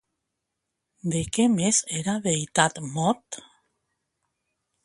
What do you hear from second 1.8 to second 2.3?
era